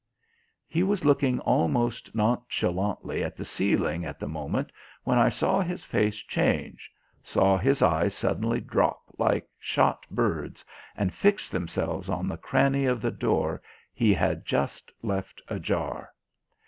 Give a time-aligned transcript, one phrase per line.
[0.67, 4.71] He was looking almost nonchalantly at the ceiling at the moment,
[5.03, 6.89] when I saw his face change,
[7.21, 10.65] saw his eyes suddenly drop like shot birds
[10.97, 13.61] and fix themselves on the cranny of the door
[13.93, 16.09] he had just left ajar.